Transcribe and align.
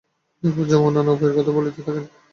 তারপর 0.43 0.65
যম 0.69 0.81
অন্যান্য 0.87 1.09
উপায়ের 1.11 1.37
কথা 1.37 1.51
বলিতে 1.51 1.79
থাকেন। 1.79 2.05